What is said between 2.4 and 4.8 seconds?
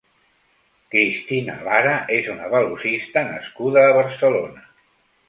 velocista nascuda a Barcelona.